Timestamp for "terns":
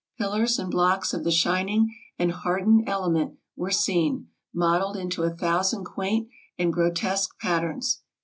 7.61-7.99